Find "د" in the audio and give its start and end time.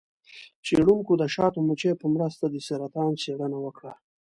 1.17-1.23, 2.49-2.55